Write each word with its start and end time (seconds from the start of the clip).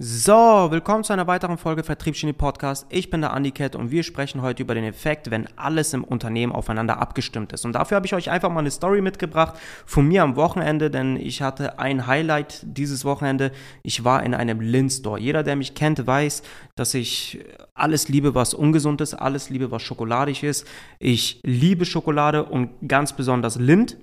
So, 0.00 0.68
willkommen 0.70 1.02
zu 1.02 1.12
einer 1.12 1.26
weiteren 1.26 1.58
Folge 1.58 1.82
Vertriebsgenie 1.82 2.32
Podcast. 2.32 2.86
Ich 2.88 3.10
bin 3.10 3.20
der 3.20 3.32
Andy 3.34 3.50
Cat 3.50 3.74
und 3.74 3.90
wir 3.90 4.04
sprechen 4.04 4.42
heute 4.42 4.62
über 4.62 4.76
den 4.76 4.84
Effekt, 4.84 5.32
wenn 5.32 5.48
alles 5.56 5.92
im 5.92 6.04
Unternehmen 6.04 6.52
aufeinander 6.52 7.00
abgestimmt 7.00 7.52
ist. 7.52 7.64
Und 7.64 7.72
dafür 7.72 7.96
habe 7.96 8.06
ich 8.06 8.14
euch 8.14 8.30
einfach 8.30 8.48
mal 8.48 8.60
eine 8.60 8.70
Story 8.70 9.00
mitgebracht 9.00 9.58
von 9.86 10.06
mir 10.06 10.22
am 10.22 10.36
Wochenende, 10.36 10.88
denn 10.92 11.16
ich 11.16 11.42
hatte 11.42 11.80
ein 11.80 12.06
Highlight 12.06 12.60
dieses 12.62 13.04
Wochenende. 13.04 13.50
Ich 13.82 14.04
war 14.04 14.22
in 14.22 14.34
einem 14.34 14.60
Lind-Store. 14.60 15.18
Jeder, 15.18 15.42
der 15.42 15.56
mich 15.56 15.74
kennt, 15.74 16.06
weiß, 16.06 16.44
dass 16.76 16.94
ich 16.94 17.44
alles 17.74 18.08
liebe, 18.08 18.36
was 18.36 18.54
ungesund 18.54 19.00
ist, 19.00 19.14
alles 19.14 19.50
liebe, 19.50 19.72
was 19.72 19.82
schokoladig 19.82 20.44
ist. 20.44 20.64
Ich 21.00 21.40
liebe 21.42 21.84
Schokolade 21.84 22.44
und 22.44 22.70
ganz 22.86 23.14
besonders 23.14 23.56
Lind. 23.56 23.96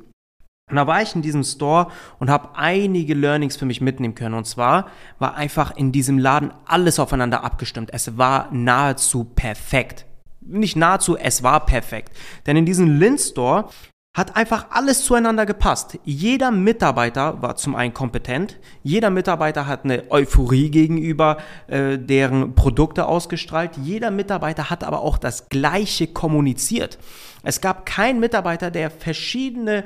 Und 0.69 0.77
da 0.77 0.87
war 0.87 1.01
ich 1.03 1.13
in 1.13 1.21
diesem 1.21 1.43
Store 1.43 1.87
und 2.17 2.31
habe 2.31 2.49
einige 2.55 3.13
Learnings 3.13 3.55
für 3.55 3.65
mich 3.65 3.81
mitnehmen 3.81 4.15
können. 4.15 4.33
Und 4.33 4.47
zwar 4.47 4.89
war 5.19 5.35
einfach 5.35 5.75
in 5.75 5.91
diesem 5.91 6.17
Laden 6.17 6.51
alles 6.65 6.99
aufeinander 6.99 7.43
abgestimmt. 7.43 7.91
Es 7.93 8.17
war 8.17 8.49
nahezu 8.51 9.25
perfekt. 9.25 10.05
Nicht 10.41 10.75
nahezu, 10.75 11.17
es 11.17 11.43
war 11.43 11.67
perfekt. 11.67 12.17
Denn 12.47 12.57
in 12.57 12.65
diesem 12.65 12.99
Lind 12.99 13.21
Store 13.21 13.69
hat 14.15 14.35
einfach 14.35 14.67
alles 14.71 15.03
zueinander 15.03 15.45
gepasst. 15.45 15.99
Jeder 16.03 16.49
Mitarbeiter 16.49 17.41
war 17.43 17.57
zum 17.57 17.75
einen 17.75 17.93
kompetent, 17.93 18.57
jeder 18.81 19.09
Mitarbeiter 19.09 19.67
hat 19.67 19.83
eine 19.83 20.09
Euphorie 20.09 20.71
gegenüber 20.71 21.37
äh, 21.67 21.99
deren 21.99 22.55
Produkte 22.55 23.07
ausgestrahlt, 23.07 23.71
jeder 23.75 24.11
Mitarbeiter 24.11 24.69
hat 24.69 24.85
aber 24.85 25.01
auch 25.01 25.17
das 25.17 25.49
Gleiche 25.49 26.07
kommuniziert. 26.07 26.97
Es 27.43 27.59
gab 27.59 27.85
keinen 27.85 28.21
Mitarbeiter, 28.21 28.71
der 28.71 28.89
verschiedene 28.89 29.83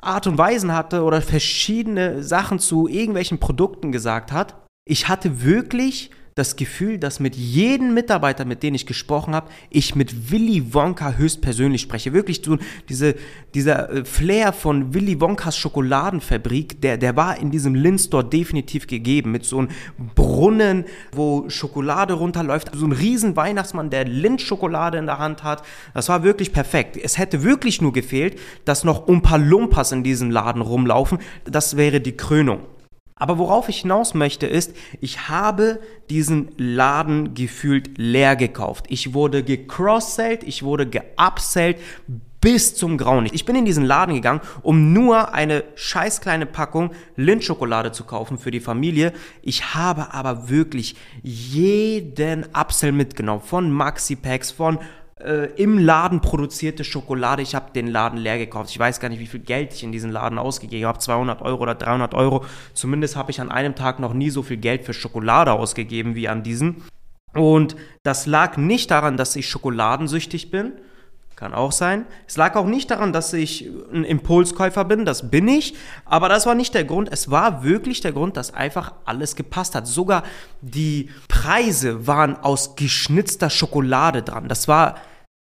Art 0.00 0.26
und 0.26 0.38
Weisen 0.38 0.72
hatte 0.74 1.02
oder 1.02 1.20
verschiedene 1.22 2.22
Sachen 2.22 2.58
zu 2.58 2.86
irgendwelchen 2.86 3.38
Produkten 3.38 3.90
gesagt 3.92 4.32
hat. 4.32 4.67
Ich 4.90 5.06
hatte 5.06 5.44
wirklich 5.44 6.10
das 6.34 6.56
Gefühl, 6.56 6.96
dass 6.96 7.20
mit 7.20 7.36
jedem 7.36 7.92
Mitarbeiter, 7.92 8.46
mit 8.46 8.62
dem 8.62 8.74
ich 8.74 8.86
gesprochen 8.86 9.34
habe, 9.34 9.50
ich 9.68 9.94
mit 9.94 10.30
Willy 10.30 10.72
Wonka 10.72 11.12
höchstpersönlich 11.12 11.82
spreche. 11.82 12.14
Wirklich 12.14 12.40
so 12.42 12.56
diese, 12.88 13.16
dieser 13.54 13.90
äh, 13.90 14.04
Flair 14.06 14.54
von 14.54 14.94
Willy 14.94 15.20
Wonkas 15.20 15.58
Schokoladenfabrik, 15.58 16.80
der, 16.80 16.96
der 16.96 17.16
war 17.16 17.38
in 17.38 17.50
diesem 17.50 17.74
Linstore 17.74 18.24
definitiv 18.24 18.86
gegeben. 18.86 19.32
Mit 19.32 19.44
so 19.44 19.58
einem 19.58 19.68
Brunnen, 20.14 20.86
wo 21.12 21.50
Schokolade 21.50 22.14
runterläuft. 22.14 22.70
So 22.72 22.86
ein 22.86 22.92
riesen 22.92 23.36
Weihnachtsmann, 23.36 23.90
der 23.90 24.06
Lindt-Schokolade 24.06 24.96
in 24.96 25.04
der 25.04 25.18
Hand 25.18 25.42
hat. 25.42 25.62
Das 25.92 26.08
war 26.08 26.22
wirklich 26.22 26.54
perfekt. 26.54 26.96
Es 26.96 27.18
hätte 27.18 27.42
wirklich 27.42 27.82
nur 27.82 27.92
gefehlt, 27.92 28.38
dass 28.64 28.84
noch 28.84 29.06
Umpa 29.06 29.36
Lumpas 29.36 29.92
in 29.92 30.02
diesem 30.02 30.30
Laden 30.30 30.62
rumlaufen. 30.62 31.18
Das 31.44 31.76
wäre 31.76 32.00
die 32.00 32.16
Krönung. 32.16 32.60
Aber 33.18 33.38
worauf 33.38 33.68
ich 33.68 33.80
hinaus 33.80 34.14
möchte 34.14 34.46
ist, 34.46 34.74
ich 35.00 35.28
habe 35.28 35.80
diesen 36.08 36.50
Laden 36.56 37.34
gefühlt 37.34 37.98
leer 37.98 38.36
gekauft. 38.36 38.86
Ich 38.88 39.14
wurde 39.14 39.42
gecross-sellt, 39.42 40.42
ich 40.44 40.62
wurde 40.62 40.86
geupsellt 40.88 41.78
bis 42.40 42.76
zum 42.76 42.98
Grauen. 42.98 43.28
Ich 43.32 43.44
bin 43.44 43.56
in 43.56 43.64
diesen 43.64 43.84
Laden 43.84 44.14
gegangen, 44.14 44.40
um 44.62 44.92
nur 44.92 45.34
eine 45.34 45.64
scheiß 45.74 46.20
kleine 46.20 46.46
Packung 46.46 46.92
Lindschokolade 47.16 47.92
zu 47.92 48.04
kaufen 48.04 48.38
für 48.38 48.50
die 48.50 48.60
Familie. 48.60 49.12
Ich 49.42 49.74
habe 49.74 50.14
aber 50.14 50.48
wirklich 50.48 50.94
jeden 51.22 52.46
Upsell 52.54 52.92
mitgenommen. 52.92 53.42
Von 53.42 53.72
Maxi 53.72 54.14
Packs, 54.14 54.52
von 54.52 54.78
äh, 55.20 55.50
im 55.56 55.78
Laden 55.78 56.20
produzierte 56.20 56.84
Schokolade. 56.84 57.42
Ich 57.42 57.54
habe 57.54 57.72
den 57.72 57.86
Laden 57.86 58.18
leer 58.18 58.38
gekauft. 58.38 58.70
Ich 58.70 58.78
weiß 58.78 59.00
gar 59.00 59.08
nicht, 59.08 59.20
wie 59.20 59.26
viel 59.26 59.40
Geld 59.40 59.72
ich 59.72 59.82
in 59.82 59.92
diesen 59.92 60.12
Laden 60.12 60.38
ausgegeben 60.38 60.86
habe. 60.86 60.98
200 60.98 61.42
Euro 61.42 61.62
oder 61.62 61.74
300 61.74 62.14
Euro. 62.14 62.44
Zumindest 62.74 63.16
habe 63.16 63.30
ich 63.30 63.40
an 63.40 63.50
einem 63.50 63.74
Tag 63.74 63.98
noch 63.98 64.14
nie 64.14 64.30
so 64.30 64.42
viel 64.42 64.58
Geld 64.58 64.84
für 64.84 64.94
Schokolade 64.94 65.52
ausgegeben 65.52 66.14
wie 66.14 66.28
an 66.28 66.42
diesen. 66.42 66.82
Und 67.34 67.76
das 68.02 68.26
lag 68.26 68.56
nicht 68.56 68.90
daran, 68.90 69.16
dass 69.16 69.36
ich 69.36 69.48
schokoladensüchtig 69.48 70.50
bin. 70.50 70.72
Kann 71.38 71.54
auch 71.54 71.72
sein. 71.72 72.04
Es 72.26 72.36
lag 72.36 72.56
auch 72.56 72.66
nicht 72.66 72.90
daran, 72.90 73.12
dass 73.12 73.32
ich 73.32 73.70
ein 73.92 74.04
Impulskäufer 74.04 74.84
bin, 74.84 75.04
das 75.04 75.30
bin 75.30 75.46
ich, 75.46 75.74
aber 76.04 76.28
das 76.28 76.46
war 76.46 76.54
nicht 76.54 76.74
der 76.74 76.84
Grund. 76.84 77.10
Es 77.12 77.30
war 77.30 77.62
wirklich 77.62 78.00
der 78.00 78.12
Grund, 78.12 78.36
dass 78.36 78.52
einfach 78.52 78.92
alles 79.04 79.36
gepasst 79.36 79.74
hat. 79.74 79.86
Sogar 79.86 80.24
die 80.62 81.10
Preise 81.28 82.06
waren 82.08 82.36
aus 82.36 82.74
geschnitzter 82.74 83.50
Schokolade 83.50 84.22
dran. 84.22 84.48
Das 84.48 84.66
war 84.66 84.96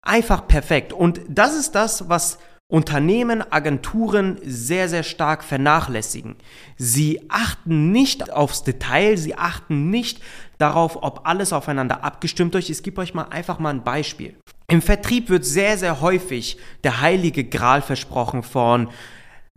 Einfach 0.02 0.46
perfekt. 0.48 0.92
Und 0.92 1.20
das 1.28 1.54
ist 1.54 1.74
das, 1.74 2.08
was 2.08 2.38
Unternehmen, 2.68 3.42
Agenturen 3.50 4.38
sehr, 4.42 4.88
sehr 4.88 5.02
stark 5.02 5.42
vernachlässigen. 5.42 6.36
Sie 6.76 7.26
achten 7.28 7.90
nicht 7.90 8.32
aufs 8.32 8.62
Detail, 8.62 9.18
sie 9.18 9.34
achten 9.34 9.90
nicht 9.90 10.22
darauf, 10.58 11.02
ob 11.02 11.26
alles 11.26 11.52
aufeinander 11.52 12.04
abgestimmt 12.04 12.54
ist. 12.54 12.70
Ich 12.70 12.82
gebe 12.82 13.00
euch 13.00 13.12
mal 13.12 13.24
einfach 13.24 13.58
mal 13.58 13.70
ein 13.70 13.82
Beispiel. 13.82 14.36
Im 14.70 14.82
Vertrieb 14.82 15.28
wird 15.28 15.44
sehr, 15.44 15.76
sehr 15.76 16.00
häufig 16.00 16.56
der 16.84 17.00
heilige 17.00 17.44
Gral 17.44 17.82
versprochen 17.82 18.44
von 18.44 18.88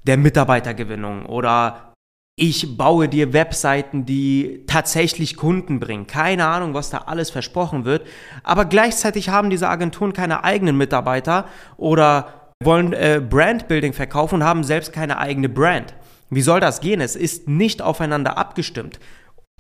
der 0.06 0.18
Mitarbeitergewinnung 0.18 1.28
oder 1.28 1.94
ich 2.36 2.78
baue 2.78 3.08
dir 3.08 3.32
Webseiten, 3.32 4.08
die 4.08 4.64
tatsächlich 4.66 5.36
Kunden 5.38 5.80
bringen. 5.80 6.08
Keine 6.08 6.48
Ahnung, 6.48 6.74
was 6.74 6.90
da 6.90 6.98
alles 7.06 7.30
versprochen 7.30 7.86
wird. 7.86 8.08
Aber 8.42 8.66
gleichzeitig 8.66 9.30
haben 9.30 9.52
diese 9.52 9.70
Agenturen 9.70 10.14
keine 10.14 10.44
eigenen 10.44 10.76
Mitarbeiter 10.76 11.48
oder 11.78 12.50
wollen 12.64 12.94
äh, 12.94 13.22
Brandbuilding 13.24 13.94
verkaufen 13.94 14.36
und 14.36 14.44
haben 14.44 14.64
selbst 14.64 14.94
keine 14.94 15.20
eigene 15.20 15.48
Brand. 15.48 15.94
Wie 16.32 16.42
soll 16.42 16.60
das 16.60 16.82
gehen? 16.82 17.02
Es 17.02 17.16
ist 17.16 17.48
nicht 17.48 17.84
aufeinander 17.84 18.40
abgestimmt. 18.40 19.00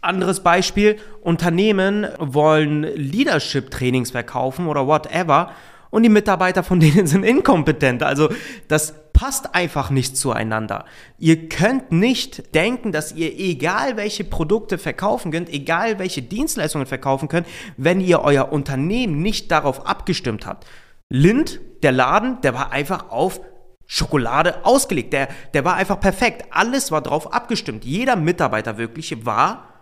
Anderes 0.03 0.41
Beispiel, 0.41 0.97
Unternehmen 1.21 2.07
wollen 2.19 2.83
Leadership-Trainings 2.83 4.11
verkaufen 4.11 4.67
oder 4.67 4.87
whatever 4.87 5.51
und 5.89 6.01
die 6.03 6.09
Mitarbeiter 6.09 6.63
von 6.63 6.79
denen 6.81 7.07
sind 7.07 7.23
inkompetent. 7.23 8.01
Also 8.01 8.29
das 8.67 8.95
passt 9.13 9.53
einfach 9.53 9.91
nicht 9.91 10.17
zueinander. 10.17 10.85
Ihr 11.19 11.47
könnt 11.47 11.91
nicht 11.91 12.55
denken, 12.55 12.91
dass 12.91 13.13
ihr 13.13 13.31
egal 13.37 13.95
welche 13.95 14.23
Produkte 14.23 14.79
verkaufen 14.79 15.31
könnt, 15.31 15.49
egal 15.49 15.99
welche 15.99 16.23
Dienstleistungen 16.23 16.87
verkaufen 16.87 17.27
könnt, 17.27 17.47
wenn 17.77 18.01
ihr 18.01 18.21
euer 18.21 18.51
Unternehmen 18.51 19.21
nicht 19.21 19.51
darauf 19.51 19.85
abgestimmt 19.85 20.47
habt. 20.47 20.65
Lind, 21.09 21.61
der 21.83 21.91
Laden, 21.91 22.41
der 22.41 22.55
war 22.55 22.71
einfach 22.71 23.11
auf 23.11 23.39
Schokolade 23.85 24.65
ausgelegt. 24.65 25.13
Der, 25.13 25.27
der 25.53 25.63
war 25.63 25.75
einfach 25.75 25.99
perfekt. 25.99 26.47
Alles 26.49 26.91
war 26.91 27.01
drauf 27.01 27.31
abgestimmt. 27.31 27.85
Jeder 27.85 28.15
Mitarbeiter 28.15 28.79
wirklich 28.79 29.25
war 29.25 29.72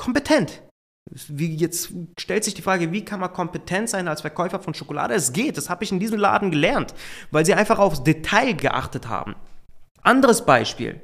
kompetent. 0.00 0.62
Wie 1.28 1.54
jetzt 1.54 1.92
stellt 2.18 2.44
sich 2.44 2.54
die 2.54 2.62
Frage, 2.62 2.90
wie 2.90 3.04
kann 3.04 3.20
man 3.20 3.32
kompetent 3.32 3.90
sein 3.90 4.08
als 4.08 4.22
Verkäufer 4.22 4.58
von 4.58 4.72
Schokolade? 4.72 5.14
Es 5.14 5.32
geht, 5.32 5.56
das 5.56 5.68
habe 5.68 5.84
ich 5.84 5.92
in 5.92 6.00
diesem 6.00 6.18
Laden 6.18 6.50
gelernt, 6.50 6.94
weil 7.30 7.44
sie 7.44 7.52
einfach 7.52 7.78
aufs 7.78 8.02
Detail 8.02 8.54
geachtet 8.54 9.08
haben. 9.08 9.34
Anderes 10.02 10.46
Beispiel. 10.46 11.00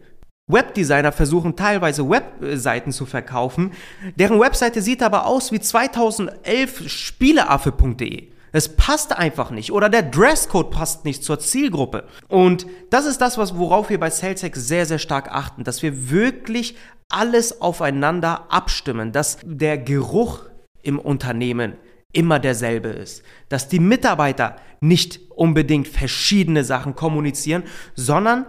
Webdesigner 0.50 1.12
versuchen 1.12 1.56
teilweise 1.56 2.08
Webseiten 2.08 2.92
zu 2.92 3.04
verkaufen, 3.04 3.72
deren 4.14 4.40
Webseite 4.40 4.80
sieht 4.80 5.02
aber 5.02 5.26
aus 5.26 5.52
wie 5.52 5.60
2011 5.60 6.88
spieleaffe.de. 6.88 8.28
Es 8.56 8.74
passt 8.74 9.14
einfach 9.14 9.50
nicht 9.50 9.70
oder 9.70 9.90
der 9.90 10.02
Dresscode 10.02 10.70
passt 10.70 11.04
nicht 11.04 11.22
zur 11.22 11.38
Zielgruppe. 11.38 12.04
Und 12.28 12.66
das 12.88 13.04
ist 13.04 13.20
das, 13.20 13.36
was, 13.36 13.58
worauf 13.58 13.90
wir 13.90 14.00
bei 14.00 14.08
SalesX 14.08 14.66
sehr, 14.66 14.86
sehr 14.86 14.98
stark 14.98 15.28
achten, 15.30 15.62
dass 15.62 15.82
wir 15.82 16.08
wirklich 16.10 16.74
alles 17.10 17.60
aufeinander 17.60 18.46
abstimmen, 18.50 19.12
dass 19.12 19.36
der 19.44 19.76
Geruch 19.76 20.46
im 20.82 20.98
Unternehmen 20.98 21.74
immer 22.14 22.38
derselbe 22.38 22.88
ist, 22.88 23.22
dass 23.50 23.68
die 23.68 23.78
Mitarbeiter 23.78 24.56
nicht 24.80 25.20
unbedingt 25.32 25.86
verschiedene 25.86 26.64
Sachen 26.64 26.94
kommunizieren, 26.94 27.64
sondern 27.94 28.46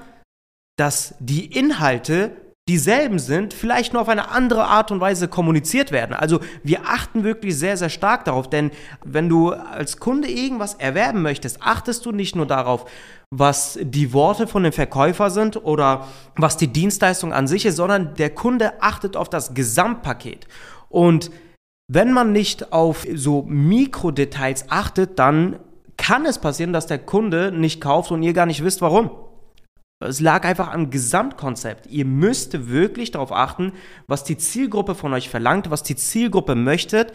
dass 0.77 1.15
die 1.19 1.47
Inhalte 1.47 2.31
dieselben 2.67 3.17
sind, 3.17 3.53
vielleicht 3.53 3.93
nur 3.93 4.01
auf 4.01 4.09
eine 4.09 4.29
andere 4.29 4.65
Art 4.65 4.91
und 4.91 4.99
Weise 4.99 5.27
kommuniziert 5.27 5.91
werden. 5.91 6.13
Also 6.13 6.39
wir 6.63 6.81
achten 6.85 7.23
wirklich 7.23 7.57
sehr, 7.57 7.77
sehr 7.77 7.89
stark 7.89 8.25
darauf, 8.25 8.49
denn 8.49 8.71
wenn 9.05 9.29
du 9.29 9.51
als 9.51 9.99
Kunde 9.99 10.29
irgendwas 10.29 10.73
erwerben 10.73 11.21
möchtest, 11.21 11.61
achtest 11.61 12.05
du 12.05 12.11
nicht 12.11 12.35
nur 12.35 12.45
darauf, 12.45 12.85
was 13.29 13.79
die 13.81 14.13
Worte 14.13 14.47
von 14.47 14.63
dem 14.63 14.73
Verkäufer 14.73 15.29
sind 15.29 15.63
oder 15.63 16.07
was 16.35 16.57
die 16.57 16.67
Dienstleistung 16.67 17.33
an 17.33 17.47
sich 17.47 17.65
ist, 17.65 17.77
sondern 17.77 18.15
der 18.15 18.29
Kunde 18.31 18.81
achtet 18.81 19.15
auf 19.15 19.29
das 19.29 19.53
Gesamtpaket. 19.53 20.47
Und 20.89 21.31
wenn 21.89 22.11
man 22.11 22.33
nicht 22.33 22.73
auf 22.73 23.05
so 23.13 23.43
Mikrodetails 23.47 24.65
achtet, 24.69 25.19
dann 25.19 25.59
kann 25.95 26.25
es 26.25 26.39
passieren, 26.39 26.73
dass 26.73 26.87
der 26.87 26.99
Kunde 26.99 27.51
nicht 27.51 27.81
kauft 27.81 28.11
und 28.11 28.23
ihr 28.23 28.33
gar 28.33 28.45
nicht 28.45 28.63
wisst, 28.63 28.81
warum. 28.81 29.09
Es 29.99 30.19
lag 30.19 30.45
einfach 30.45 30.71
am 30.71 30.91
Gesamtkonzept. 30.91 31.87
Ihr 31.87 32.05
müsst 32.05 32.69
wirklich 32.69 33.11
darauf 33.11 33.31
achten, 33.31 33.73
was 34.07 34.23
die 34.23 34.37
Zielgruppe 34.37 34.93
von 34.93 35.13
euch 35.13 35.29
verlangt, 35.29 35.71
was 35.71 35.81
die 35.81 35.95
Zielgruppe 35.95 36.53
möchtet 36.53 37.13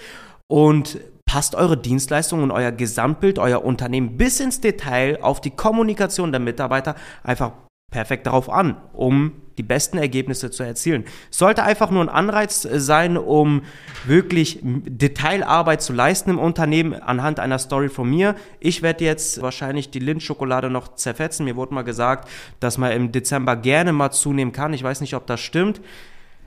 und 0.48 0.98
passt 1.24 1.54
eure 1.54 1.76
Dienstleistung 1.76 2.42
und 2.42 2.50
euer 2.50 2.72
Gesamtbild, 2.72 3.38
euer 3.38 3.64
Unternehmen 3.64 4.16
bis 4.16 4.40
ins 4.40 4.60
Detail 4.60 5.18
auf 5.22 5.40
die 5.40 5.50
Kommunikation 5.50 6.32
der 6.32 6.40
Mitarbeiter 6.40 6.96
einfach 7.22 7.52
perfekt 7.92 8.26
darauf 8.26 8.50
an, 8.50 8.76
um 8.92 9.41
die 9.58 9.62
besten 9.62 9.98
Ergebnisse 9.98 10.50
zu 10.50 10.62
erzielen. 10.62 11.04
Sollte 11.30 11.62
einfach 11.62 11.90
nur 11.90 12.02
ein 12.02 12.08
Anreiz 12.08 12.62
sein, 12.62 13.16
um 13.16 13.62
wirklich 14.04 14.60
Detailarbeit 14.62 15.82
zu 15.82 15.92
leisten 15.92 16.30
im 16.30 16.38
Unternehmen 16.38 16.94
anhand 16.94 17.40
einer 17.40 17.58
Story 17.58 17.88
von 17.88 18.08
mir. 18.08 18.34
Ich 18.60 18.82
werde 18.82 19.04
jetzt 19.04 19.42
wahrscheinlich 19.42 19.90
die 19.90 19.98
Lindschokolade 19.98 20.70
noch 20.70 20.94
zerfetzen. 20.94 21.44
Mir 21.44 21.56
wurde 21.56 21.74
mal 21.74 21.82
gesagt, 21.82 22.28
dass 22.60 22.78
man 22.78 22.92
im 22.92 23.12
Dezember 23.12 23.56
gerne 23.56 23.92
mal 23.92 24.10
zunehmen 24.10 24.52
kann. 24.52 24.74
Ich 24.74 24.82
weiß 24.82 25.00
nicht, 25.00 25.14
ob 25.14 25.26
das 25.26 25.40
stimmt. 25.40 25.80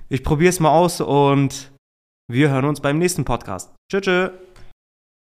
Ich 0.10 0.24
probiere 0.24 0.50
es 0.50 0.60
mal 0.60 0.72
aus 0.72 1.02
und 1.02 1.72
wir 2.28 2.50
hören 2.50 2.66
uns 2.66 2.80
beim 2.80 2.98
nächsten 3.00 3.26
Podcast. 3.26 3.74
Tschüss. 3.92 4.02
tschüss. 4.02 4.45